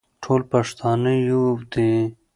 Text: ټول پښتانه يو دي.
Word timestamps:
ټول 0.23 0.41
پښتانه 0.51 1.11
يو 1.29 1.43
دي. 1.73 1.91